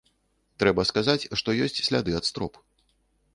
Трэба 0.61 0.85
сказаць, 0.91 1.27
што 1.41 1.55
ёсць 1.67 1.83
сляды 1.89 2.17
ад 2.21 2.25
строп. 2.31 2.53